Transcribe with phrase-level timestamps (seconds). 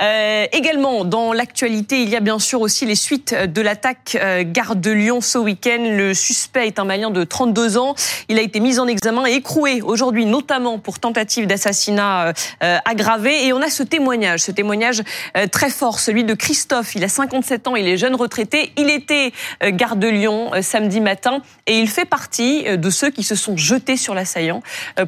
[0.00, 4.90] également, dans l'actualité, il y a bien sûr aussi les suites de l'attaque gare de
[4.90, 5.78] Lyon ce week-end.
[5.80, 7.94] Le suspect est un Malien de 32 ans.
[8.28, 13.46] Il a été mis en examen et écroué aujourd'hui, notamment pour tentative d'assassinat aggravé.
[13.46, 15.02] Et on a ce témoignage, ce témoignage
[15.50, 16.94] très fort, celui de Christophe.
[16.94, 18.72] Il a 57 ans, il est jeune retraité.
[18.76, 19.32] Il était
[19.64, 23.96] garde de Lyon samedi matin et il fait partie de ceux qui se sont jetés
[23.96, 24.62] sur l'assaillant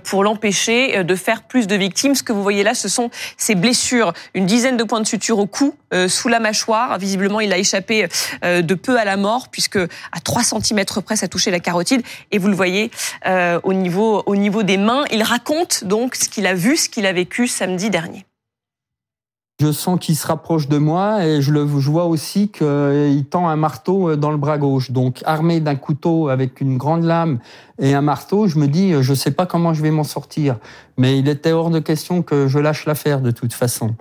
[0.04, 2.14] pour l'empêcher de faire plus de victimes.
[2.14, 4.12] Ce que vous voyez là, ce sont ses blessures.
[4.34, 5.74] Une dizaine points de suture au cou,
[6.08, 6.98] sous la mâchoire.
[6.98, 8.08] Visiblement, il a échappé
[8.42, 12.02] de peu à la mort puisque à 3 cm près, ça a touché la carotide.
[12.30, 12.90] Et vous le voyez
[13.26, 15.04] au, niveau, au niveau des mains.
[15.10, 18.24] Il raconte donc ce qu'il a vu, ce qu'il a vécu samedi dernier.
[19.60, 23.56] Je sens qu'il se rapproche de moi et je le vois aussi qu'il tend un
[23.56, 24.90] marteau dans le bras gauche.
[24.90, 27.40] Donc armé d'un couteau avec une grande lame
[27.78, 30.56] et un marteau, je me dis je sais pas comment je vais m'en sortir.
[30.96, 33.94] Mais il était hors de question que je lâche l'affaire de toute façon.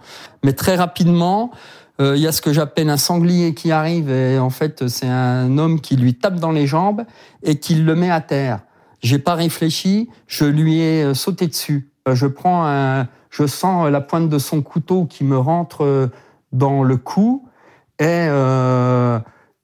[0.45, 1.51] Mais très rapidement,
[1.99, 5.09] euh, il y a ce que j'appelle un sanglier qui arrive et en fait c'est
[5.09, 7.03] un homme qui lui tape dans les jambes
[7.43, 8.61] et qui le met à terre.
[9.01, 11.89] J'ai pas réfléchi, je lui ai sauté dessus.
[12.15, 16.07] Je prends je sens la pointe de son couteau qui me rentre euh,
[16.51, 17.47] dans le cou
[17.99, 19.19] et euh,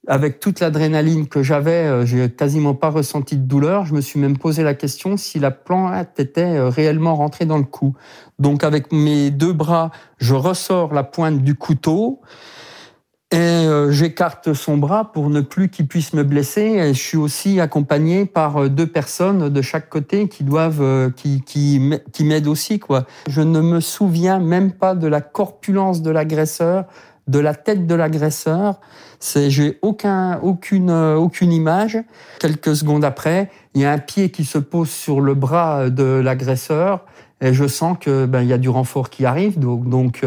[0.07, 3.85] avec toute l'adrénaline que j'avais, euh, j'ai quasiment pas ressenti de douleur.
[3.85, 7.63] Je me suis même posé la question si la plante était réellement rentrée dans le
[7.63, 7.95] cou.
[8.37, 12.21] Donc avec mes deux bras, je ressors la pointe du couteau
[13.35, 16.61] et euh, j'écarte son bras pour ne plus qu'il puisse me blesser.
[16.61, 21.09] Et je suis aussi accompagné par euh, deux personnes de chaque côté qui doivent, euh,
[21.09, 21.81] qui, qui,
[22.13, 23.03] qui m'aident aussi, quoi.
[23.27, 26.85] Je ne me souviens même pas de la corpulence de l'agresseur,
[27.27, 28.79] de la tête de l'agresseur.
[29.19, 31.99] C'est, j'ai aucun, aucune, aucune image.
[32.39, 36.21] Quelques secondes après, il y a un pied qui se pose sur le bras de
[36.23, 37.03] l'agresseur
[37.41, 39.59] et je sens que ben il y a du renfort qui arrive.
[39.59, 40.21] Donc, donc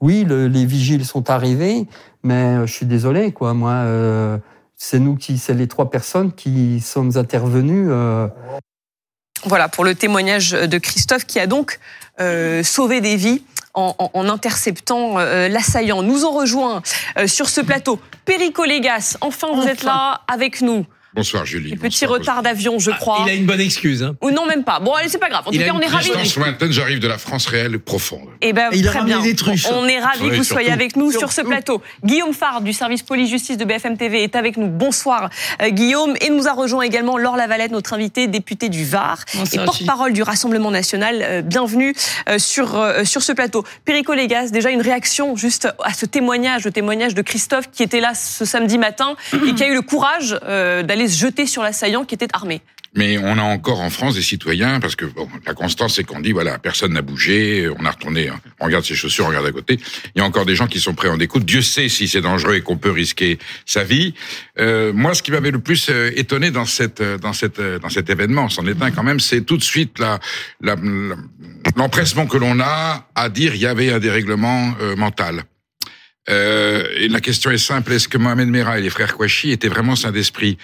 [0.00, 1.86] oui, les vigiles sont arrivés,
[2.22, 3.54] mais euh, je suis désolé, quoi.
[3.54, 4.38] Moi, euh,
[4.76, 7.90] c'est nous qui, c'est les trois personnes qui sommes intervenues.
[7.90, 8.28] Euh.
[9.44, 11.78] Voilà pour le témoignage de Christophe qui a donc
[12.62, 13.42] sauvé des vies.
[13.78, 16.02] En, interceptant l'assaillant.
[16.02, 16.82] Nous en rejoint
[17.26, 19.18] sur ce plateau Perico Légas.
[19.20, 20.86] Enfin, vous êtes là avec nous.
[21.16, 21.74] Bonsoir Julie.
[21.76, 23.24] petit retard d'avion, je ah, crois.
[23.26, 24.02] il a une bonne excuse.
[24.02, 24.16] Hein.
[24.20, 24.80] Ou non, même pas.
[24.80, 25.44] Bon, allez, c'est pas grave.
[25.46, 26.10] En tout cas, on est ravis.
[26.36, 28.28] lointaine, j'arrive de la France réelle profonde.
[28.42, 29.22] Eh ben, il très bien.
[29.22, 29.60] Des trucs.
[29.72, 31.80] On est ravis que vous soyez avec nous sur ce plateau.
[32.04, 34.68] Guillaume Fard du service police-justice de BFM TV est avec nous.
[34.68, 35.30] Bonsoir
[35.62, 36.14] euh, Guillaume.
[36.20, 40.22] Et nous a rejoint également Laure Lavalette, notre invitée députée du Var et porte-parole du
[40.22, 41.20] Rassemblement National.
[41.22, 41.94] Euh, bienvenue
[42.28, 43.64] euh, sur, sur ce plateau.
[43.86, 48.00] Perico Légas, déjà une réaction juste à ce témoignage, le témoignage de Christophe qui était
[48.00, 49.16] là ce samedi matin
[49.46, 52.62] et qui a eu le courage d'aller se jeter sur l'assaillant qui était armé.
[52.96, 56.20] Mais on a encore en France des citoyens, parce que bon, la constance, c'est qu'on
[56.20, 58.40] dit, voilà, personne n'a bougé, on a retourné, hein.
[58.58, 59.78] on regarde ses chaussures, on regarde à côté.
[60.14, 61.44] Il y a encore des gens qui sont prêts en découte.
[61.44, 64.14] Dieu sait si c'est dangereux et qu'on peut risquer sa vie.
[64.58, 67.90] Euh, moi, ce qui m'avait le plus euh, étonné dans cette, euh, dans cette, dans
[67.90, 69.98] cet événement, c'en est un quand même, c'est tout de suite
[71.76, 75.44] l'empressement que l'on a à dire il y avait un dérèglement mental.
[76.28, 79.96] et la question est simple est-ce que Mohamed Merah et les frères Kouachi étaient vraiment
[79.96, 80.56] sains d'esprit?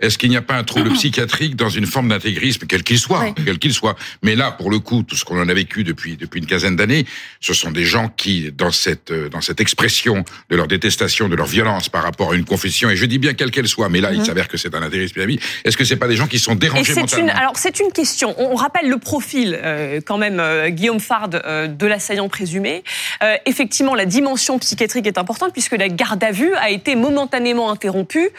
[0.00, 3.34] Est-ce qu'il n'y a pas un trouble psychiatrique dans une forme d'intégrisme, quel qu'il soit,
[3.44, 3.96] quel qu'il soit?
[4.22, 6.76] Mais là, pour le coup, tout ce qu'on en a vécu depuis depuis une quinzaine
[6.76, 7.04] d'années,
[7.40, 11.34] ce sont des gens qui, dans cette euh, dans cette expression de leur détestation, de
[11.34, 14.00] leur violence par rapport à une confession, et je dis bien quelle qu'elle soit, mais
[14.00, 14.24] là, il mhm.
[14.24, 15.40] s'avère que c'est un intégrisme vie.
[15.64, 18.36] Est-ce que c'est pas des gens qui sont dérangés mentalement une, Alors c'est une question.
[18.38, 22.84] On rappelle le profil euh, quand même, euh, Guillaume Fard, de l'assaillant présumé.
[23.46, 28.30] effectivement, la dimension psychiatrique est importante puisque la garde à vue a été momentanément interrompue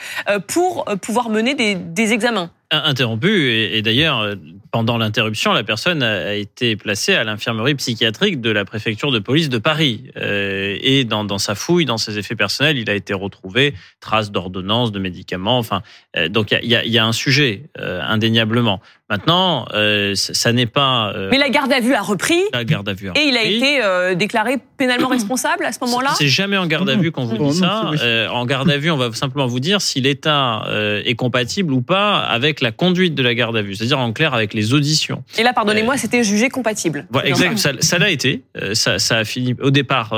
[0.48, 2.52] pour pouvoir mener des, examens.
[2.72, 4.36] Interrompu et, d'ailleurs euh,
[4.72, 9.50] pendant l'interruption la personne a, été placée à l'infirmerie psychiatrique de la préfecture de police
[9.50, 13.74] de Paris euh, et dans, sa fouille dans ses effets personnels il a été retrouvé
[14.00, 15.82] traces d'ordonnances de médicaments enfin
[16.18, 21.12] euh, donc il y a, un sujet indéniablement Maintenant, euh, ça, n'est pas.
[21.16, 22.44] Euh, Mais la garde à vue a repris.
[22.54, 23.10] La garde à vue.
[23.10, 26.12] A et il a été euh, déclaré pénalement responsable à ce moment-là.
[26.14, 27.90] C'est jamais en garde à vue qu'on vous dit ça.
[28.32, 30.64] en garde à vue, on va simplement vous dire si l'État
[31.04, 34.36] est compatible ou pas avec la conduite de la garde à vue, c'est-à-dire en clair
[34.36, 35.24] avec les auditions.
[35.38, 37.06] Et là, pardonnez-moi, c'était jugé compatible.
[37.10, 37.58] Voilà, exact.
[37.82, 38.44] Ça, l'a été.
[38.74, 39.56] Ça, ça, a fini.
[39.62, 40.14] Au départ,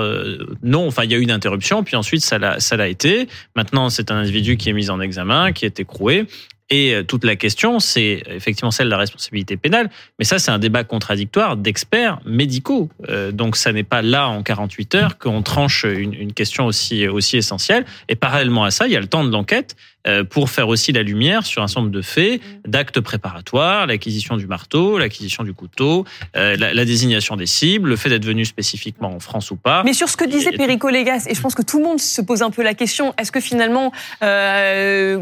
[0.64, 0.88] non.
[0.88, 3.28] Enfin, il y a eu une interruption, puis ensuite ça l'a, ça l'a été.
[3.56, 6.26] Maintenant, c'est un individu qui est mis en examen, qui est écroué.
[6.72, 10.52] Et euh, toute la question, c'est effectivement celle de la responsabilité pénale, mais ça, c'est
[10.52, 12.90] un débat contradictoire d'experts médicaux.
[13.10, 17.36] Euh, donc, ça n'est pas là, en 48 heures, qu'on tranche une, question aussi, aussi
[17.36, 17.86] essentielle.
[18.08, 19.91] Et parallèlement à ça, il y a le temps de l'enquête euh,
[20.30, 24.48] pour faire aussi la lumière sur un certain nombre de faits, d'actes préparatoires, l'acquisition du
[24.48, 26.06] marteau, l'acquisition du couteau,
[26.36, 29.84] euh, la, la désignation des cibles, le fait d'être venu spécifiquement en France ou pas.
[29.84, 32.22] Mais sur ce que disait Perico Légas, et je pense que tout le monde se
[32.22, 33.92] pose un peu la question, est-ce que finalement,
[34.24, 35.20] euh,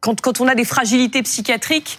[0.00, 1.98] quand, quand on a des fragilités psychiatriques,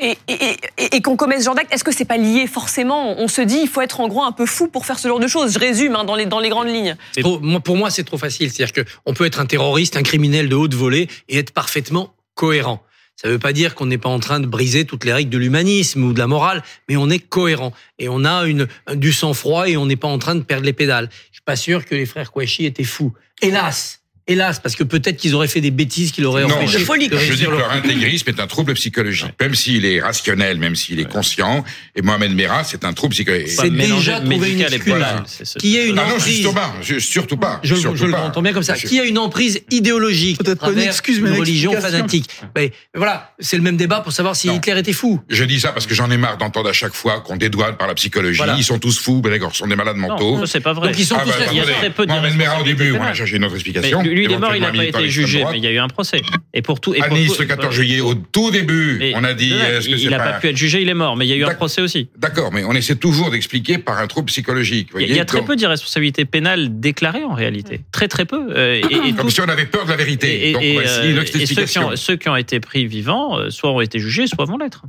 [0.00, 0.34] et, et,
[0.78, 3.18] et- et qu'on commet ce genre d'acte, est-ce que c'est pas lié forcément?
[3.20, 5.20] On se dit, il faut être en gros un peu fou pour faire ce genre
[5.20, 5.52] de choses.
[5.52, 6.96] Je résume hein, dans, les, dans les grandes lignes.
[7.20, 8.50] Trop- moi, pour moi, c'est trop facile.
[8.52, 12.82] C'est-à-dire qu'on peut être un terroriste, un criminel de haute volée et être parfaitement cohérent.
[13.16, 15.30] Ça ne veut pas dire qu'on n'est pas en train de briser toutes les règles
[15.30, 19.12] de l'humanisme ou de la morale, mais on est cohérent et on a une, du
[19.12, 21.08] sang-froid et on n'est pas en train de perdre les pédales.
[21.30, 23.12] Je suis pas sûr que les frères Kouachi étaient fous.
[23.40, 27.08] Hélas, hélas, parce que peut-être qu'ils auraient fait des bêtises qui l'auraient Non, empêché je,
[27.10, 29.32] de je dis que leur leur intégrisme est un trouble psychologique.
[29.40, 31.64] Même s'il est rationnel, même s'il est conscient.
[31.94, 33.48] Et Mohamed Merah, c'est un trouble psychologique.
[33.48, 35.44] C'est déjà trouver une médical et excuse.
[35.44, 36.36] ce- Qui est une Non, non, emprise.
[36.36, 37.60] justement, je- surtout pas.
[37.62, 38.22] Je, surtout je le pas.
[38.22, 38.74] entends bien comme ça.
[38.74, 38.88] Monsieur.
[38.88, 43.56] Qui a une emprise idéologique Peut-être une excuse, mais une religion fanatique Mais voilà, c'est
[43.56, 44.54] le même débat pour savoir si Non.
[44.56, 45.20] Hitler était fou.
[45.28, 47.86] Je dis ça parce que j'en ai marre d'entendre à chaque fois qu'on dédouane par
[47.88, 48.38] la psychologie.
[48.38, 48.56] Voilà.
[48.56, 50.38] Ils sont tous fous, ben d'accord, ce sont des malades mentaux.
[50.38, 50.88] Non, c'est pas vrai.
[50.88, 52.64] Donc ils sont Ah tous bah, il y a très peu de Mohamed Merah, au
[52.64, 53.14] début, on a pénale.
[53.14, 54.02] cherché une autre Mais explication.
[54.14, 55.52] Lui, il est mort, il n'a pas été jugé, droite.
[55.54, 56.22] mais il y a eu un procès.
[56.52, 56.94] Et pour tout.
[56.94, 59.88] Et À pour Nice, tout- le 14 juillet, au tout début, on a dit, que
[59.88, 60.32] il n'a pas...
[60.32, 61.58] pas pu être jugé, il est mort, mais il y a eu un D'accord.
[61.58, 62.08] procès aussi.
[62.16, 64.88] D'accord, mais on essaie toujours d'expliquer par un trouble psychologique.
[64.98, 67.80] Il y a- très peu d'irresponsabilité pénale déclarée en réalité.
[67.92, 68.48] Très très peu.
[68.56, 70.50] Euh, et, et Comme tout- si on avait peur de la vérité.
[70.50, 71.88] et- Donc, euh, ceux, qui explication.
[71.88, 74.82] ont, ceux qui ont été pris vivants, euh, soit ont été jugés, soit vont l'être.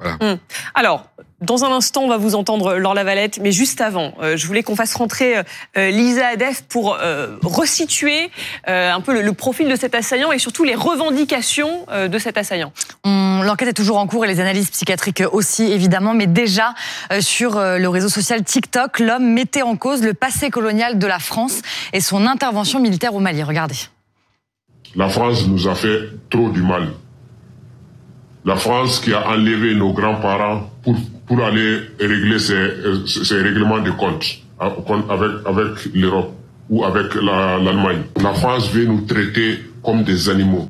[0.73, 1.09] Alors,
[1.45, 4.63] dans un instant, on va vous entendre Laure Lavalette, mais juste avant, euh, je voulais
[4.63, 5.37] qu'on fasse rentrer
[5.77, 8.29] euh, Lisa Adef pour euh, resituer
[8.67, 12.19] euh, un peu le, le profil de cet assaillant et surtout les revendications euh, de
[12.19, 12.71] cet assaillant.
[13.05, 16.13] L'enquête est toujours en cours et les analyses psychiatriques aussi, évidemment.
[16.13, 16.73] Mais déjà,
[17.11, 21.07] euh, sur euh, le réseau social TikTok, l'homme mettait en cause le passé colonial de
[21.07, 21.61] la France
[21.93, 23.43] et son intervention militaire au Mali.
[23.43, 23.75] Regardez.
[24.95, 26.93] La France nous a fait trop du mal.
[28.45, 30.95] La France qui a enlevé nos grands-parents pour,
[31.27, 33.03] pour aller régler ses, euh,
[33.43, 34.23] règlements de compte
[34.59, 34.71] hein,
[35.09, 36.31] avec, avec l'Europe
[36.69, 38.03] ou avec la- l'Allemagne.
[38.21, 40.67] La France veut nous traiter comme des animaux.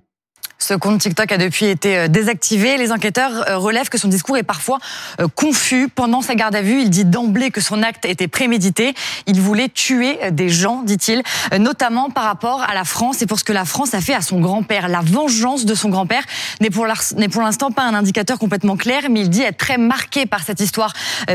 [0.67, 2.77] Ce compte TikTok a depuis été euh, désactivé.
[2.77, 4.79] Les enquêteurs euh, relèvent que son discours est parfois
[5.19, 5.89] euh, confus.
[5.89, 8.95] Pendant sa garde à vue, il dit d'emblée que son acte était prémédité.
[9.27, 11.21] Il voulait tuer des gens, dit-il,
[11.59, 14.21] notamment par rapport à la France et pour ce que la France a fait à
[14.21, 14.87] son grand-père.
[14.87, 16.23] La vengeance de son grand-père
[16.61, 20.41] n'est pour l'instant pas un indicateur complètement clair, mais il dit être très marqué par
[20.41, 20.93] cette histoire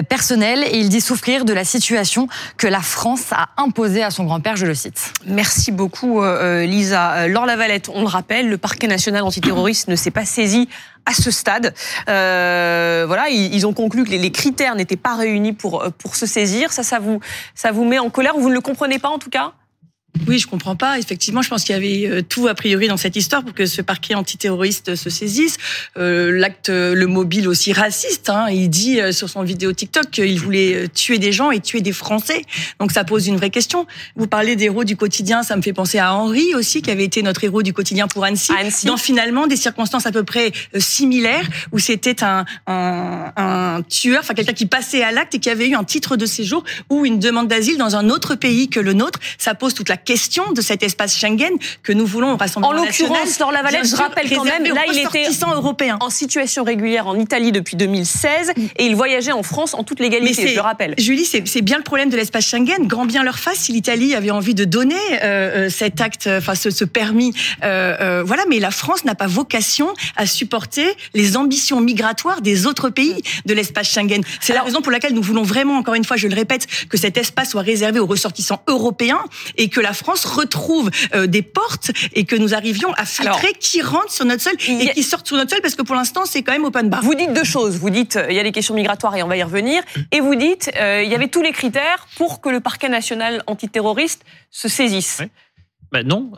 [0.08, 2.26] personnelle et il dit souffrir de la situation
[2.56, 5.12] que la France a imposée à son grand-père, je le cite.
[5.24, 7.28] Merci beaucoup, Lisa.
[7.28, 10.68] Laure Lavalette, on le rappelle, le parquet national antiterroriste ne s'est pas saisi
[11.06, 11.74] à ce stade.
[12.08, 16.16] Euh, voilà, ils, ont conclu que les, les critères n'étaient pas réunis pour, euh, pour
[16.16, 16.72] se saisir.
[16.72, 17.20] Ça, ça vous,
[17.54, 19.52] ça vous met en colère ou vous ne le comprenez pas en tout cas?
[20.26, 20.98] Oui, je comprends pas.
[20.98, 23.66] Effectivement, je pense qu'il y avait euh, tout a priori dans cette histoire pour que
[23.66, 25.56] ce parquet antiterroriste se saisisse.
[25.96, 28.28] Euh, L'acte, euh, le mobile aussi raciste.
[28.28, 31.80] Hein, il dit euh, sur son vidéo TikTok qu'il voulait tuer des gens et tuer
[31.80, 32.42] des Français.
[32.80, 33.86] Donc ça pose une vraie question.
[34.16, 37.04] Vous parlez des héros du quotidien, ça me fait penser à Henri aussi, qui avait
[37.04, 38.52] été notre héros du quotidien pour Annecy.
[38.58, 38.86] Annecy.
[38.86, 44.34] Dans finalement des circonstances à peu près similaires, où c'était un, un, un tueur, enfin
[44.34, 47.18] quelqu'un qui passait à l'acte et qui avait eu un titre de séjour ou une
[47.20, 49.20] demande d'asile dans un autre pays que le nôtre.
[49.38, 51.52] Ça pose toute la question de cet espace Schengen
[51.82, 54.98] que nous voulons au Rassemblement En l'occurrence, Laure Lavalette, je rappelle quand même, là, il
[54.98, 55.98] était européens.
[56.00, 60.48] en situation régulière en Italie depuis 2016 et il voyageait en France en toute légalité,
[60.48, 60.94] je le rappelle.
[60.98, 62.86] Julie, c'est bien le problème de l'espace Schengen.
[62.86, 66.54] Grand bien leur face si l'Italie avait envie de donner euh, euh, cet acte, enfin
[66.54, 67.32] ce, ce permis.
[67.62, 72.66] Euh, euh, voilà, mais la France n'a pas vocation à supporter les ambitions migratoires des
[72.66, 74.22] autres pays de l'espace Schengen.
[74.40, 76.96] C'est la raison pour laquelle nous voulons vraiment, encore une fois, je le répète, que
[76.96, 79.22] cet espace soit réservé aux ressortissants européens
[79.56, 83.58] et que la France retrouve euh, des portes et que nous arrivions à filtrer Alors,
[83.58, 85.94] qui rentre sur notre sol a- et qui sort sur notre sol parce que pour
[85.94, 87.02] l'instant c'est quand même open bar.
[87.02, 87.76] Vous dites deux choses.
[87.78, 89.82] Vous dites euh, il y a des questions migratoires et on va y revenir.
[90.12, 93.42] Et vous dites euh, il y avait tous les critères pour que le parquet national
[93.46, 95.18] antiterroriste se saisisse.
[95.20, 95.26] Oui.
[95.92, 96.30] Ben non,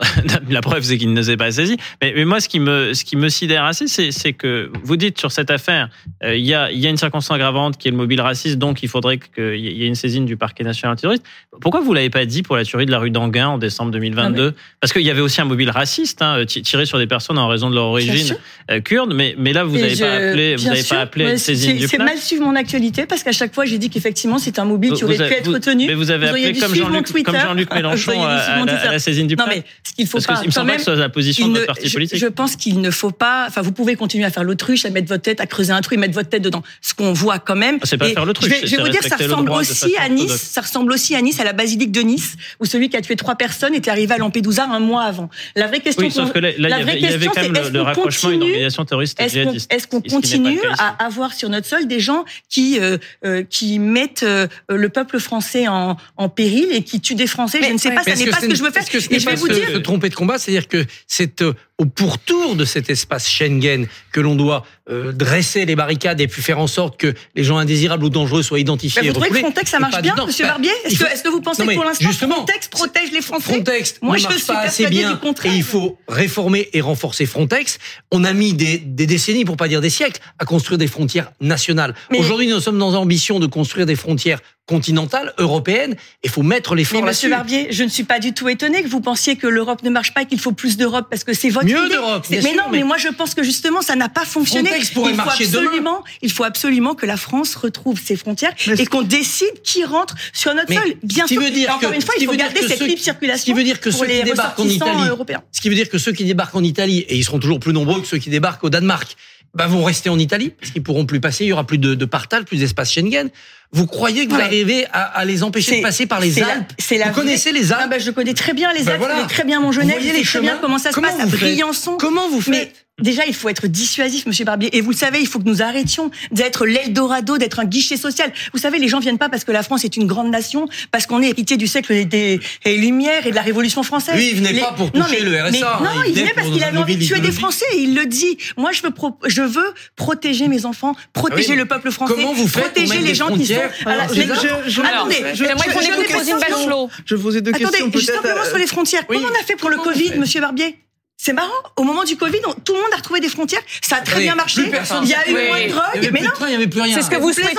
[0.49, 1.77] la preuve c'est qu'il ne s'est pas saisi.
[2.01, 4.97] Mais, mais moi, ce qui me, ce qui me sidère assez, c'est, c'est que vous
[4.97, 5.89] dites sur cette affaire,
[6.23, 8.57] euh, il y, a, il y a une circonstance aggravante qui est le mobile raciste,
[8.57, 11.23] donc il faudrait qu'il y ait une saisine du parquet national antiterroriste.
[11.61, 14.53] Pourquoi vous l'avez pas dit pour la tuerie de la rue d'Anguin en décembre 2022
[14.81, 17.47] Parce qu'il y avait aussi un mobile raciste hein, ti- tiré sur des personnes en
[17.47, 18.35] raison de leur origine
[18.71, 21.29] euh, kurde, mais, mais là vous n'avez pas appelé, vous bien avez sûr, pas appelé
[21.29, 24.39] une saisine du C'est mal suivre mon actualité parce qu'à chaque fois j'ai dit qu'effectivement
[24.39, 25.85] c'est un mobile qui aurait pu être retenu.
[25.87, 29.93] Mais vous avez Vous appelé comme Jean-Luc, Mélenchon à la saisine du Non, mais ce
[29.93, 30.33] qu'il faut Parce pas.
[30.35, 31.93] que il me semble pas même, que ce soit la position de notre parti je-
[31.93, 32.17] politique.
[32.19, 33.45] Je, pense qu'il ne faut pas.
[33.47, 35.95] Enfin, vous pouvez continuer à faire l'autruche, à mettre votre tête, à creuser un trou
[35.95, 36.63] et mettre votre tête dedans.
[36.81, 37.77] Ce qu'on voit quand même.
[37.81, 40.09] Ah, c'est pas faire l'autruche, Je vais, je vais vous dire, ça ressemble aussi à
[40.09, 40.31] Nice.
[40.33, 43.15] Ça ressemble aussi à Nice, à la basilique de Nice, où celui qui a tué
[43.15, 45.29] trois personnes était arrivé à Lampedusa un mois avant.
[45.55, 46.03] La vraie question.
[46.05, 47.65] Oui, sauf qu'on- que là, la vraie il y avait question, quand même c'est le,
[47.65, 49.73] est-ce le qu'on rapprochement à une continue organisation terroriste est-ce qu'on djihadiste.
[49.73, 54.47] est-ce continue à avoir sur notre sol des gens qui euh, euh, qui mettent euh,
[54.69, 57.59] le peuple français en, en péril et qui tuent des Français?
[57.63, 58.83] Je ne sais pas, ça n'est pas ce que je veux faire.
[59.11, 62.55] Et je vais vous dire, se tromper de combat, c'est-à-dire que c'est euh, au pourtour
[62.55, 66.67] de cet espace Schengen que l'on doit euh, dresser les barricades et puis faire en
[66.67, 69.45] sorte que les gens indésirables ou dangereux soient identifiés Mais et vous trouvez que.
[69.45, 70.15] Frontex ça Et marche bien.
[70.25, 73.95] Monsieur Barbier Est-ce que, vous pensez Non, que pour l'instant Frontex protège les Français Frontex
[74.01, 77.79] Moi, ne je marche suis pas assez bien et il faut réformer et renforcer Frontex.
[78.11, 81.31] On a mis des, des décennies, pour pas dire des siècles, à construire des frontières
[81.41, 81.95] nationales.
[82.15, 85.95] Aujourd'hui, nous sommes dans l'ambition de construire des frontières continentales, européennes.
[86.23, 87.29] Il faut mettre Mais Monsieur là-dessus.
[87.29, 90.13] Barbier, je ne suis pas du tout étonné que vous pensiez que l'Europe ne marche
[90.13, 91.95] pas et qu'il faut plus d'Europe parce que c'est votre Mieux idée.
[91.95, 92.77] d'Europe, C'est- bien Mais sûr, non, mais...
[92.79, 94.69] mais- moi je pense que justement ça n'a pas fonctionné.
[94.69, 95.23] Pourrait il faut demain.
[95.23, 99.83] absolument, il faut absolument que la France retrouve ses frontières Mais et qu'on décide qui
[99.83, 100.93] rentre sur notre sol.
[101.03, 101.41] Bien ce sûr.
[101.43, 103.53] veut dire Et encore que- une fois, ce il faut garder cette libre Ce circulation
[103.53, 105.43] qui veut dire que ceux qui débarquent en Italie, européens.
[105.51, 107.73] ce qui veut dire que ceux qui débarquent en Italie, et ils seront toujours plus
[107.73, 109.15] nombreux que ceux qui débarquent au Danemark,
[109.53, 111.93] bah, vont rester en Italie, parce qu'ils pourront plus passer, il y aura plus de,
[111.93, 113.29] de partage, plus d'espace Schengen.
[113.75, 114.43] Vous croyez que vous Ouais.
[114.43, 117.51] arrivez à, à les empêcher de passer par les la- Alpes c'est la Vous connaissez
[117.51, 119.15] les Ah Alpes bah, je connais très bien les Ben Alpes, voilà.
[119.15, 120.99] je connais très bien mon Genève, je les sais très bien chemins comment ça se
[121.01, 121.97] passe à Briançon.
[121.99, 124.75] Comment vous Mais faites déjà, il faut être dissuasif, Monsieur Barbier.
[124.77, 128.31] Et vous le savez, il faut que nous arrêtions d'être l'Eldorado, d'être un guichet social.
[128.53, 131.05] Vous savez, les gens viennent pas parce que la France est une grande nation, parce
[131.07, 134.15] qu'on est héritier du siècle des, des- des Lumières et de la Révolution française.
[134.15, 136.09] Lui, il venait Les- pas pour Non, toucher mais- le RSA, mais hein, non, il
[136.11, 137.31] il venait parce qu'il avait envie de tuer des.
[137.31, 137.65] Français.
[137.73, 138.37] Et il le dit.
[138.57, 142.13] Moi, je veux, pro- je veux protéger mes enfants, protéger Ah oui, le peuple français,
[142.13, 143.53] comment vous faites pour protéger les gens qui sont.
[143.55, 146.39] frontières à la- Alors, je- non, je- je- attendez, je- j'aimerais je- je.
[146.39, 146.89] Bachelot.
[147.09, 148.21] Vais poser deux Attendez, questions juste peut-être.
[148.21, 149.07] simplement euh, sur les frontières.
[149.07, 150.77] Comment on a fait pour le vous Covid, Monsieur Barbier?
[151.17, 151.47] C'est marrant.
[151.77, 153.61] Au moment du Covid, on- tout le monde a retrouvé des frontières.
[153.81, 154.61] Ça a très bien marché.
[154.63, 155.47] plus personne Il y a eu Oui.
[155.47, 155.83] moins de Il y drogue.
[155.95, 156.29] avait Mais plus non.
[156.29, 156.95] de train, il n'y avait plus rien.
[156.97, 157.49] C'est ce que Vous vous souhaitez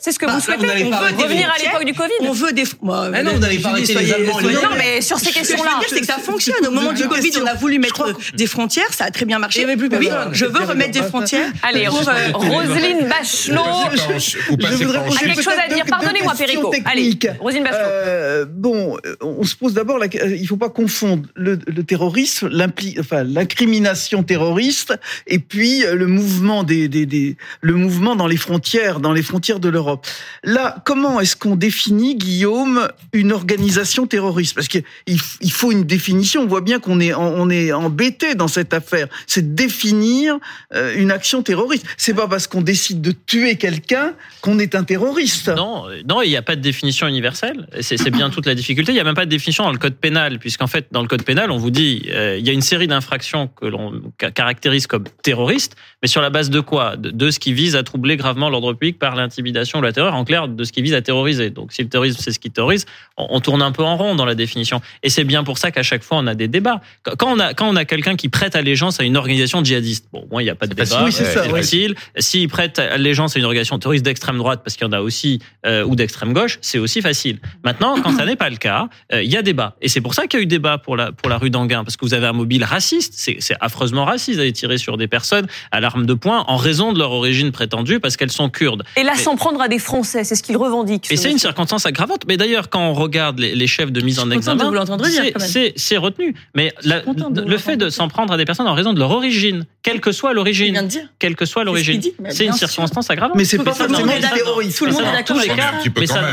[0.00, 2.12] C'est ce que Bah, vous là, vous souhaitez On veut Revenir à l'époque du Covid
[2.20, 2.64] On veut des.
[2.82, 5.26] Moi, Ah non, vous n'allez pas arrêter les soyez- Allemands, les Non, mais sur ces
[5.26, 5.78] Ce que je veux questions-là.
[5.80, 6.66] dire, c'est que ça fonctionne.
[6.66, 9.60] Au moment du Covid, on a voulu mettre des frontières, ça a très bien marché.
[9.60, 11.50] Il y avait plus Oui, je veux remettre des frontières.
[11.62, 13.62] Allez, Roselyne Bachelot.
[13.64, 15.84] Vous Je voudrais pas en poser a quelque chose à dire.
[15.86, 16.72] Pardonnez-moi, Perico.
[16.84, 17.16] Allez.
[17.40, 17.78] Roselyne Bachelot.
[17.84, 22.48] Euh, bon, on se pose d'abord, la- euh, il faut pas confondre le, le terrorisme,
[22.48, 24.94] l'impli- l'incrimination terroriste,
[25.26, 29.60] et puis euh, le mouvement des, des, le mouvement dans les frontières, dans les frontières
[29.60, 30.06] de l'Europe.
[30.42, 34.54] Là, comment est-ce qu'on définit, Guillaume, une organisation terroriste?
[34.54, 36.42] Parce qu'il il faut une définition.
[36.42, 39.08] On voit bien qu'on est, on est embêté dans cette affaire.
[39.26, 40.38] C'est définir
[40.74, 41.84] euh, une action terroriste.
[41.96, 45.48] C'est pas parce qu'on décide de tuer quelqu'un qu'on est un terroriste.
[45.48, 47.66] Non, euh, non, il n'y a pas de définition universelle.
[47.80, 48.92] C'est bien toute la difficulté.
[48.92, 51.08] Il n'y a même pas de définition dans le code pénal, puisqu'en fait, dans le
[51.08, 54.86] code pénal, on vous dit, euh, y a une série d'infractions que l'on ca- caractérise
[54.86, 56.96] comme terroristes, mais sur la base de quoi?
[56.96, 60.14] De, de ce qui vise à troubler gravement l'ordre public par l'intimidation ou la terreur,
[60.14, 61.50] en clair, de ce qui vise à terroriser.
[61.50, 62.86] Donc, si le terrorisme, c'est ce qui terrorise,
[63.16, 64.80] on, on tourne un peu en rond dans la définition.
[65.02, 66.80] Et c'est bien pour ça qu'à chaque fois, on a des débats.
[67.02, 70.26] Quand- on a, quand on a quelqu'un qui prête allégeance à une organisation djihadiste, bon,
[70.30, 70.86] moi, il n'y a pas de débat.
[70.86, 71.04] facile.
[71.04, 71.60] Oui, c'est c'est ouais.
[71.60, 71.94] facile.
[72.18, 75.40] S'il prête allégeance à une organisation terroriste d'extrême droite, parce qu'il y en a aussi,
[75.66, 77.38] euh, ou d'extrême gauche, c'est aussi facile.
[77.64, 79.76] Maintenant, quand ça n'est pas le cas, euh, il y a débat.
[79.80, 81.82] Et c'est pour ça qu'il y a eu débat pour la, pour la rue d'Anguin,
[81.84, 82.83] parce que vous avez un mobile raciste.
[83.12, 86.92] C'est c'est affreusement raciste d'aller tirer sur des personnes à l'arme de poing en raison
[86.92, 88.82] de leur origine prétendue, parce qu'elles sont kurdes.
[88.96, 91.06] Et là, s'en prendre à des Français, c'est ce qu'il revendique.
[91.10, 92.22] Et ce c'est une circonstance aggravante.
[92.28, 94.70] Mais d'ailleurs, quand on regarde les, les chefs de mise en examen,
[95.04, 95.32] c'est-
[95.76, 96.34] quand retenu.
[96.54, 97.02] Mais la-
[97.46, 100.12] le fait de s'en prendre à des personnes en raison de leur origine, quelle que
[100.12, 100.88] soit l'origine,
[101.18, 102.00] quelle que soit l'origine,
[102.30, 103.36] c'est une circonstance aggravante.
[103.36, 104.78] Mais c'est pas forcément du terrorisme.
[104.78, 105.72] Tout le Mais monde ça, est tous les cas,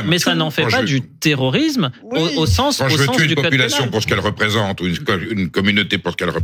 [0.05, 3.27] mais quand n'en fait Quand pas du terrorisme au- sens, Quand au je veux tuer
[3.27, 6.40] du une population pour ce qu'elle représente, ou une communauté pour ce qu'elle représente,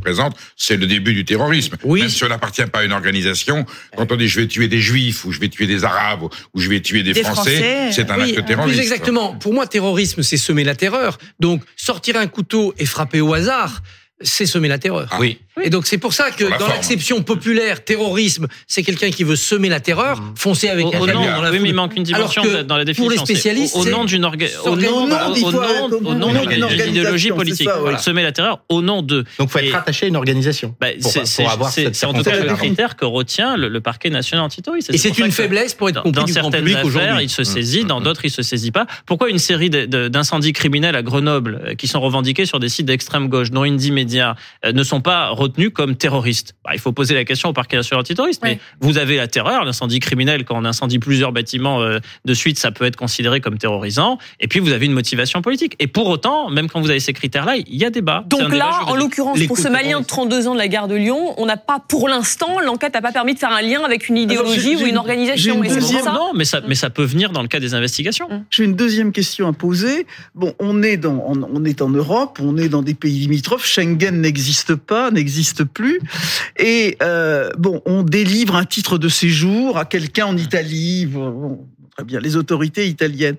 [0.56, 1.76] c'est le début du terrorisme.
[1.84, 2.02] Oui.
[2.02, 4.80] Même si on n'appartient pas à une organisation, quand on dit je vais tuer des
[4.80, 7.90] juifs, ou je vais tuer des arabes, ou je vais tuer des, Des Français, Français,
[7.92, 8.78] c'est un Oui, acte terroriste.
[8.78, 9.36] Plus exactement.
[9.36, 11.18] Pour moi, terrorisme, c'est semer la terreur.
[11.40, 13.82] Donc, sortir un couteau et frapper au hasard,
[14.22, 15.10] c'est semer la terreur.
[15.12, 15.18] Ah.
[15.20, 15.40] Oui.
[15.64, 19.36] Et donc, c'est pour ça que la dans l'acception populaire, terrorisme, c'est quelqu'un qui veut
[19.36, 21.76] semer la terreur, foncer avec Au, un au camion nom, dans la oui, mais il
[21.76, 23.10] manque une Alors dimension que dans la pour définition.
[23.12, 25.08] les C'est spécialistes, au, nom d'une orga- au nom,
[26.46, 27.68] d'une idéologie politique.
[27.68, 27.98] ça, voilà.
[27.98, 29.26] Semer la terreur au nom de.
[29.40, 30.76] Donc, faut être rattaché à une organisation.
[30.80, 34.46] Bah, pour, c'est pour en tout cas le critère que retient le, le parquet national
[34.46, 34.94] antiterroriste.
[34.94, 37.46] Et c'est pour une faiblesse pour être dans, compris dans certaines affaires, il se Mmh,
[37.46, 38.04] saisit, dans mmh.
[38.04, 38.86] d'autres, il se saisit pas.
[39.06, 43.30] Pourquoi une série d'incendies criminels à Grenoble euh, qui sont revendiqués sur des sites d'extrême
[43.30, 44.36] gauche, dont Indie Media,
[44.66, 46.54] euh, ne sont pas retenu comme terroriste.
[46.64, 48.42] Bah, il faut poser la question au parquet national antiterroriste.
[48.44, 48.52] Ouais.
[48.56, 52.58] Mais vous avez la terreur, l'incendie criminel, quand on incendie plusieurs bâtiments euh, de suite,
[52.60, 54.18] ça peut être considéré comme terrorisant.
[54.40, 55.76] Et puis vous avez une motivation politique.
[55.80, 58.24] Et pour autant, même quand vous avez ces critères-là, il y a débat.
[58.28, 59.00] Donc débat là, en juridique.
[59.02, 61.80] l'occurrence, pour ce Malien de 32 ans de la gare de Lyon, on n'a pas,
[61.80, 64.88] pour l'instant, l'enquête n'a pas permis de faire un lien avec une idéologie j'ai- ou
[64.88, 65.64] une organisation.
[65.64, 68.28] une deuxième- ça non, mais ça, mais ça peut venir dans le cas des investigations.
[68.50, 70.06] J'ai une deuxième question à poser.
[70.36, 73.66] Bon, on est dans, on, on est en Europe, on est dans des pays limitrophes.
[73.66, 76.00] Schengen n'existe pas, n'existe plus.
[76.58, 77.50] Et euh,
[77.86, 81.08] on délivre un titre de séjour à quelqu'un en Italie.
[81.96, 83.38] Très bien, les autorités italiennes.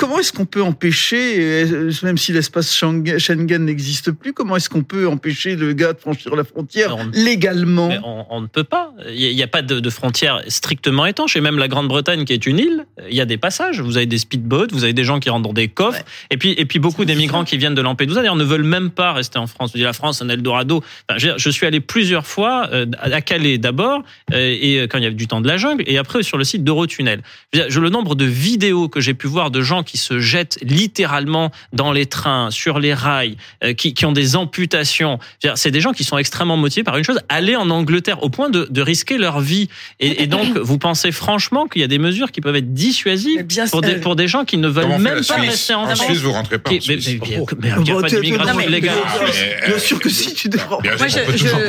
[0.00, 4.82] Comment est-ce qu'on peut empêcher, euh, même si l'espace Schengen n'existe plus, comment est-ce qu'on
[4.82, 7.90] peut empêcher le gars de franchir la frontière On- légalement?
[8.02, 8.94] On, on ne peut pas.
[9.14, 11.36] Il n'y a, pas de, de frontières strictement étanches.
[11.36, 13.82] Et même la Grande-Bretagne, qui est une île, il y a des passages.
[13.82, 15.98] Vous avez des speedboats, vous avez des gens qui rentrent dans des coffres.
[15.98, 16.04] Ouais.
[16.30, 18.88] Et puis, et puis beaucoup des migrants qui viennent de Lampedusa, d'ailleurs, ne veulent même
[18.88, 19.72] pas rester en France.
[19.74, 20.82] Je dis la France, un Eldorado.
[21.10, 24.02] Enfin, je, suis allé plusieurs fois euh, à Calais d'abord,
[24.32, 26.44] euh, et quand il y avait du temps de la jungle, et après sur le
[26.44, 27.20] site d'Eurotunnel.
[27.52, 31.50] Je- le nombre de vidéos que j'ai pu voir de gens qui se jettent littéralement
[31.72, 35.18] dans les trains, sur les rails, euh, qui, qui ont des amputations.
[35.54, 38.50] C'est des gens qui sont extrêmement motivés par une chose, aller en Angleterre au point
[38.50, 39.68] de, de risquer leur vie.
[40.00, 43.42] Et, et donc, vous pensez franchement qu'il y a des mesures qui peuvent être dissuasives
[43.44, 45.82] bien pour des, pour des gens qui ne veulent Comment même pas Suisse rester en
[45.84, 47.18] En France Suisse, vous rentrez pas en Qui- mais- Suisse.
[47.20, 48.94] mais- mais- mais il n'y a Bon, pas tu- d'immigration illégale.
[49.24, 50.82] mais- Bien sûr que si tu déranges.
[50.82, 51.20] Bien Moi, sûr,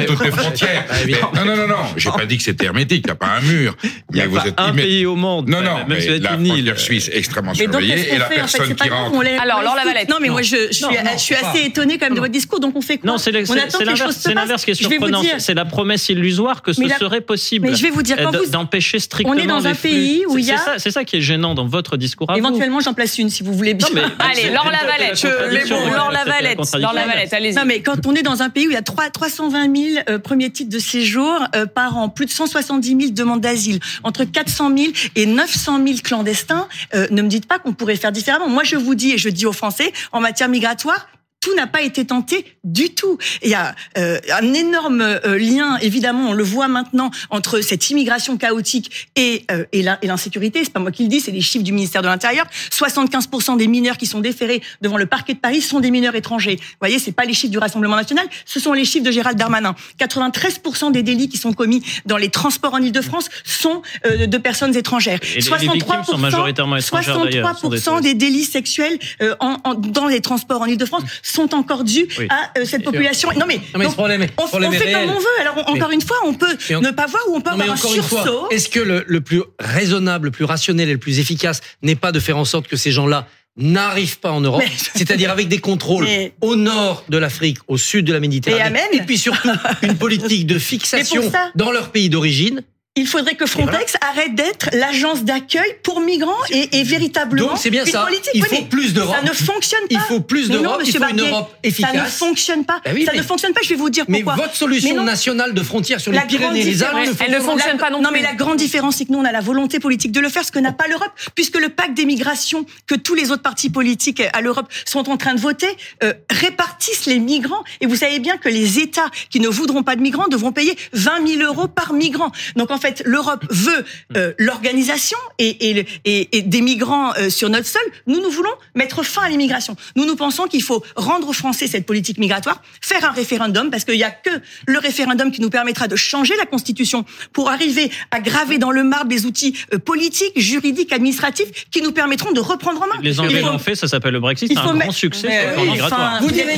[0.07, 0.85] toutes les frontières.
[0.89, 1.75] Bah, non, non, non, non.
[1.97, 3.03] J'ai pas dit que c'était hermétique.
[3.05, 3.75] Il n'y a pas un mur.
[3.83, 5.49] Il n'y a Mais vous pas êtes un pays au monde.
[5.49, 6.51] Non, non, même mais si vous êtes la une île.
[6.53, 9.19] frontière suisse est extrêmement surveillée et la fait en qui rentre.
[9.41, 10.09] Alors, Laure Lavalette.
[10.09, 11.49] Non, mais moi, je, suis, Non, non, je suis pas.
[11.49, 12.59] assez étonnée quand même de votre discours.
[12.59, 14.71] Donc, on fait quoi Non, c'est le- On c'est- attend c'est que les l'inverse qui
[14.71, 14.83] est passent.
[14.83, 15.21] Je vais vous surprenant.
[15.21, 15.35] dire.
[15.39, 18.37] C'est la promesse illusoire que ce serait possible Mais je vais vous dire, quand d-
[18.43, 21.03] vous- d'empêcher strictement on est dans un pays où C'est- il y a- c'est ça-
[21.05, 22.39] qui est gênant dans votre discours à vous.
[22.39, 23.87] Éventuellement, j'en place une si vous voulez bien.
[24.19, 25.23] Allez, Laure Lavalette,
[25.69, 26.57] Laure Lavalette.
[26.79, 27.55] Laure Lavalette, allez-y.
[27.55, 30.03] Non, mais quand on est dans un pays où il y a 3, 320 000
[30.09, 34.23] euh, premiers titres de séjour euh, par an, plus de 170 000 demandes d'asile, entre
[34.23, 38.49] 400 000 et 900 000 clandestins, euh, ne me dites pas qu'on pourrait faire différemment.
[38.49, 41.07] Moi, je vous dis, et je dis aux Français, en matière migratoire,
[41.41, 43.17] tout n'a pas été tenté du tout.
[43.41, 47.89] Il y a euh, un énorme euh, lien, évidemment, on le voit maintenant, entre cette
[47.89, 50.61] immigration chaotique et, euh, et l'in- et l'insécurité.
[50.63, 52.45] C'est pas moi qui le dis, c'est les chiffres du ministère de l'Intérieur.
[52.69, 56.57] 75% des mineurs qui sont déférés devant le parquet de Paris sont des mineurs étrangers.
[56.61, 59.37] Vous voyez, c'est pas les chiffres du Rassemblement national, ce sont les chiffres de Gérald
[59.37, 59.75] Darmanin.
[59.99, 64.75] 93% des délits qui sont commis dans les transports en Ile-de-France sont euh, de personnes
[64.75, 65.19] étrangères.
[65.35, 69.35] Et les- les victimes sont majoritairement étrangères, d'ailleurs, sont des 63% des délits sexuels euh,
[69.39, 73.29] en, en- dans les transports en Ile-de-France sont encore dus Oui, à euh, cette population.
[73.37, 75.07] Non mais, Non, mais donc, problème on, problème fait réel.
[75.07, 75.25] comme on veut.
[75.41, 77.75] Alors on- encore une fois, on peut ne pas voir ou on peut avoir un
[77.77, 78.49] sursaut.
[78.51, 82.11] est-ce que le, le plus raisonnable, le plus rationnel et le plus efficace n'est pas
[82.11, 84.63] de faire en sorte que ces gens-là n'arrivent pas en Europe,
[84.95, 88.97] c'est-à-dire avec des contrôles Mais- au nord de l'Afrique, au sud de la Méditerranée, Et
[88.97, 89.49] et puis surtout
[89.81, 92.61] une politique de fixation dans leur pays d'origine.
[92.97, 97.69] Il faudrait que Frontex arrête d'être l'agence d'accueil pour migrants et, et véritablement Donc c'est
[97.69, 98.03] bien une ça.
[98.03, 98.31] politique.
[98.33, 99.15] Il faut mais plus d'Europe.
[99.17, 99.87] Ça ne fonctionne pas.
[99.91, 100.81] Il faut plus Mais non, d'Europe.
[100.83, 102.17] Il faut une Europe Ça ne efficace.
[102.17, 102.81] fonctionne pas.
[102.93, 103.61] Oui, ça mais- ne fonctionne pas.
[103.63, 104.43] Je vais vous dire Mais pourquoi.
[104.43, 105.03] votre solution Mais non.
[105.05, 108.01] nationale de frontière sur La les Pyrénées les Alpes ne Elle ne fonctionne pas non
[108.01, 108.17] Non, plus.
[108.19, 110.43] mais la grande différence, c'est que nous, on a la volonté politique de le faire,
[110.43, 113.69] ce que n'a pas l'Europe, puisque le pacte des migrations que tous les autres partis
[113.69, 115.69] politiques à l'Europe sont en train de voter
[116.03, 117.63] euh, répartissent les migrants.
[117.79, 120.75] Et vous savez bien que les États qui ne voudront pas de migrants devront payer
[120.91, 122.33] 20 000 euros par migrant.
[122.57, 123.85] Donc en fait, l'Europe veut
[124.17, 127.81] euh, l'organisation et, et, et- et des migrants euh, sur notre sol.
[128.07, 129.75] Nous, nous voulons mettre fin à l'immigration.
[129.95, 133.85] Nous, nous pensons qu'il faut rendre aux Français cette politique migratoire, faire un référendum, parce
[133.85, 134.29] qu'il n'y a que
[134.67, 138.83] le référendum qui nous permettra de changer la Constitution pour arriver à graver dans le
[138.83, 142.99] marbre des outils euh, politiques, juridiques, administratifs qui nous permettront de reprendre en main.
[143.01, 144.51] Les Anglais l'ont fait, ça s'appelle le Brexit.
[144.51, 146.15] C'est un grand succès oui, migratoire.
[146.17, 146.57] enfin, vous direz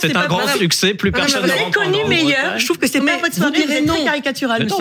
[0.00, 2.58] C'est un grand succès, plus personne Vous ne avez en connu meilleur.
[2.58, 3.62] Je trouve que c'est pas votre vous soirée.
[3.66, 4.76] Vous êtes très caricatural, non,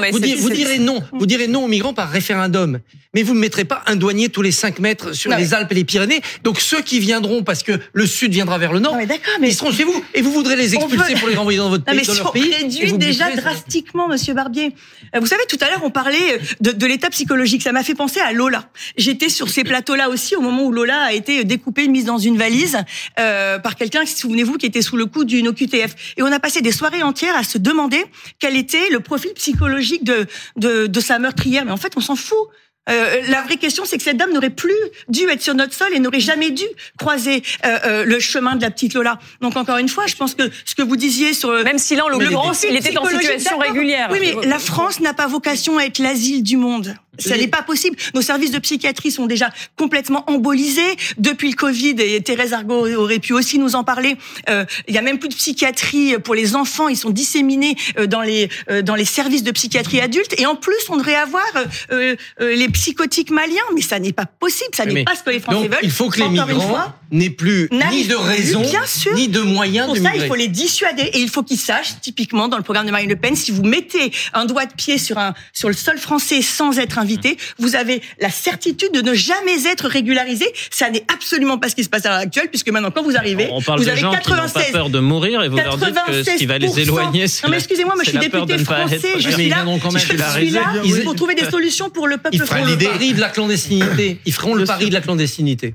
[0.00, 1.02] mais vous, direz, vous c'est- direz non.
[1.12, 2.80] Vous direz non aux migrants par référendum.
[3.14, 5.54] Mais vous ne mettrez pas un douanier tous les 5 mètres sur Non, les mais-
[5.54, 6.20] Alpes et les Pyrénées.
[6.42, 9.34] Donc ceux qui viendront parce que le sud viendra vers le nord, Non, mais d'accord,
[9.40, 10.04] mais ils seront chez vous.
[10.14, 12.30] Et vous voudrez les expulser pour les renvoyer dans votre pays, mais dans si leur
[12.30, 12.52] on pays.
[12.52, 14.72] réduit déjà drastiquement, Monsieur Barbier.
[15.14, 17.62] Euh, Vous savez, tout à l'heure, on parlait de, de l'état psychologique.
[17.62, 18.68] Ça m'a fait penser à Lola.
[18.96, 22.36] J'étais sur ces plateaux-là aussi au moment où Lola a été découpée, mise dans une
[22.36, 22.78] valise
[23.20, 25.94] euh, par quelqu'un, souvenez-vous, qui était sous le coup d'une OQTF.
[26.16, 28.04] Et on a passé des soirées entières à se demander
[28.38, 31.64] quel était le profil psychologique de, de, de sa meurtrière.
[31.64, 32.48] Mais en fait, on s'en fout.
[32.90, 34.74] Euh, la vraie question, c'est que cette dame n'aurait plus
[35.08, 36.64] dû être sur notre sol et n'aurait jamais dû
[36.98, 39.18] croiser euh, euh, le chemin de la petite Lola.
[39.40, 41.96] Donc encore une fois, je pense que ce que vous disiez sur euh, Même si
[41.96, 44.08] là, en l'occurrence, il était en situation régulière.
[44.12, 46.94] Oui, mais la France n'a pas vocation à être l'asile du monde.
[47.18, 47.96] Ça n'est pas possible.
[48.14, 51.94] Nos services de psychiatrie sont déjà complètement embolisés depuis le Covid.
[51.98, 54.16] Et Thérèse Argot aurait pu aussi nous en parler.
[54.48, 56.88] Euh, il y a même plus de psychiatrie pour les enfants.
[56.88, 60.34] Ils sont disséminés euh, dans les euh, dans les services de psychiatrie adultes.
[60.38, 61.44] Et en plus, on devrait avoir
[61.92, 63.62] euh, euh, les psychotiques maliens.
[63.74, 64.70] Mais ça n'est pas possible.
[64.74, 65.80] Ça n'est pas ce que les Français Donc, veulent.
[65.82, 69.14] il faut que les migrants n'aient plus ni de raison, bien sûr.
[69.14, 70.24] ni de moyens Pour de ça, migrer.
[70.26, 73.08] il faut les dissuader et il faut qu'ils sachent, typiquement dans le programme de Marine
[73.08, 76.42] Le Pen, si vous mettez un doigt de pied sur un sur le sol français
[76.42, 80.46] sans être invité, vous avez la certitude de ne jamais être régularisé.
[80.70, 83.16] Ça n'est absolument pas ce qui se passe à l'heure actuelle, puisque maintenant quand vous
[83.16, 85.48] arrivez, On parle vous de avez gens qui n'ont pas 96 peur de mourir et
[85.48, 86.80] vous leur dites que ce qui va les 96%.
[86.82, 88.96] éloigner, c'est Non mais excusez-moi, moi je suis la peur de député ne pas français,
[88.96, 92.16] être- je suis ils là, je suis là Ils- pour trouver des solutions pour le
[92.16, 92.86] peuple Ils feront le français.
[92.88, 94.18] pari de la clandestinité.
[94.24, 95.74] Ils feront le pari de la clandestinité.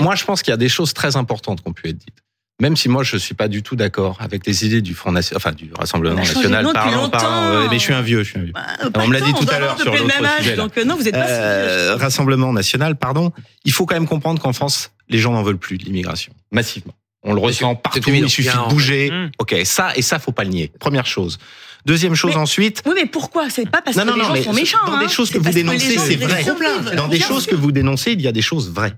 [0.00, 2.23] Moi, je pense qu'il y a des choses très importantes qui ont pu être dites.
[2.60, 5.38] Même si moi, je suis pas du tout d'accord avec les idées du Front National,
[5.38, 6.62] enfin du Rassemblement National.
[6.64, 7.08] longtemps.
[7.10, 8.52] pardon, euh, mais je suis un vieux, je suis un vieux.
[8.52, 10.62] Bah, On me l'a dit tout à l'heure sur l'autre même âge, sujet, là.
[10.62, 11.40] Donc euh, non, vous êtes pas si vieux.
[11.40, 13.32] Euh, Rassemblement National, pardon.
[13.64, 16.94] Il faut quand même comprendre qu'en France, les gens n'en veulent plus de l'immigration, massivement.
[17.24, 17.98] On le ressent partout.
[18.06, 19.10] Il suffit a de bouger.
[19.10, 19.30] Mmh.
[19.38, 20.70] Ok, ça et ça, faut pas le nier.
[20.78, 21.38] Première chose.
[21.86, 22.82] Deuxième chose Mais- ensuite.
[22.86, 23.50] Oui, mais pourquoi?
[23.50, 24.78] C'est pas parce Non, que non, les non, gens mais sont méchants.
[24.86, 25.00] dans hein.
[25.00, 26.44] des choses que C'est vous dénoncez, c'est vrai.
[26.96, 28.94] Dans des Bien choses que vous dénoncez, il y a des choses vraies.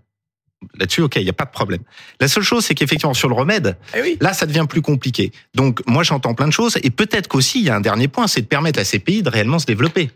[0.79, 1.83] Là-dessus, ok, il n'y a pas de problème.
[2.21, 4.16] La seule chose, c'est qu'effectivement, sur le remède, Eh oui.
[4.21, 5.31] là, ça devient plus compliqué.
[5.55, 6.79] Donc, moi, j'entends plein de choses.
[6.83, 9.23] Et peut-être qu'aussi, il y a un dernier point, c'est de permettre à ces pays
[9.23, 10.11] de réellement se développer.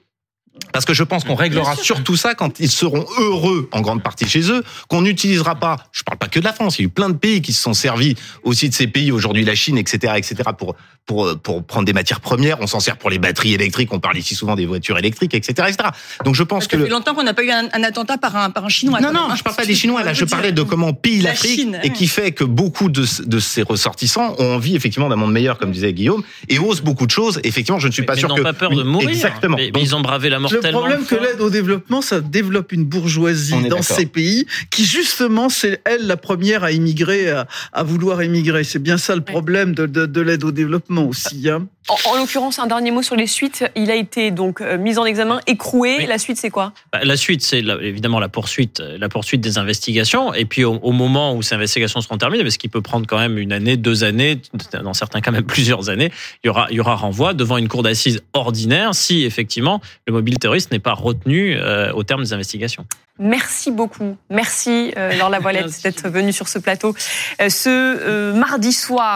[0.72, 4.28] Parce que je pense qu'on réglera surtout ça quand ils seront heureux en grande partie
[4.28, 5.76] chez eux, qu'on n'utilisera pas.
[5.92, 6.78] Je parle pas que de la France.
[6.78, 9.10] Il y a eu plein de pays qui se sont servis aussi de ces pays
[9.12, 10.74] aujourd'hui, la Chine, etc., etc., pour
[11.06, 12.58] pour pour prendre des matières premières.
[12.60, 13.92] On s'en sert pour les batteries électriques.
[13.92, 15.88] On parle ici souvent des voitures électriques, etc., etc.
[16.24, 18.18] Donc je pense Ça que fait le- longtemps qu'on n'a pas eu un, un attentat
[18.18, 19.00] par un, par un Chinois.
[19.00, 19.34] non, non, hein.
[19.36, 20.02] je parle pas des Chinois.
[20.02, 23.04] Là, je parlais de comment pille La l'Afrique Chine, et qui fait que beaucoup de,
[23.24, 27.06] de ces ressortissants ont envie effectivement d'un monde meilleur, comme disait Guillaume, et osent beaucoup
[27.06, 27.40] de choses.
[27.44, 29.08] Effectivement, je ne suis Mais- pas mais sûr n'ont que pas peur de mourir.
[29.10, 29.56] Exactement.
[29.56, 32.72] Mais, mais Donc, ils ont bravé la Le problème que l'aide au développement, ça développe
[32.72, 37.82] une bourgeoisie dans ces pays qui justement, c'est elle la première à immigrer, à, à
[37.82, 38.64] vouloir immigrer.
[38.64, 41.48] C'est bien ça le problème de, de, de l'aide au développement aussi.
[41.48, 41.66] Hein.
[41.90, 43.64] En, en l'occurrence, un dernier mot sur les suites.
[43.74, 45.96] Il a été donc euh, mis en examen, écroué.
[45.98, 46.06] Oui.
[46.06, 46.72] La suite, c'est quoi?
[46.92, 50.32] Bah, La suite, c'est la- évidemment la poursuite, la poursuite des investigations.
[50.34, 53.18] Et puis au, au moment où ces investigations seront terminées, parce qu'il peut prendre quand
[53.18, 54.40] même une année, deux années,
[54.82, 56.12] dans certains cas même plusieurs années,
[56.44, 60.12] il y aura, il y aura renvoi devant une cour d'assises ordinaire si effectivement le
[60.12, 62.86] mobile terroriste n'est pas retenu euh, au terme des investigations.
[63.22, 64.16] Merci beaucoup.
[64.30, 65.82] Merci, euh, Laure Lavalette, Merci.
[65.82, 66.94] d'être venue sur ce plateau.
[67.42, 69.08] Euh, ce euh, mardi soir,